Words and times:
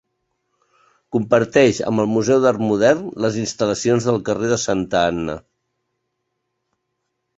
Comparteix, 1.15 1.81
amb 1.91 2.03
el 2.03 2.09
Museu 2.15 2.41
d'Art 2.45 2.63
Modern, 2.69 3.03
les 3.25 3.37
instal·lacions 3.43 4.09
del 4.11 4.19
carrer 4.31 4.51
de 4.55 4.59
Santa 4.65 5.03
Anna. 5.13 5.37